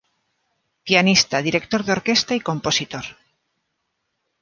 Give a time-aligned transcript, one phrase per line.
[0.85, 3.05] Pianista, director de orquesta y compositor.